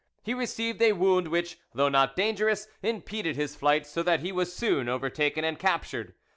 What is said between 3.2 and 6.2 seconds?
his flight, so that he was boon overtaken and captured.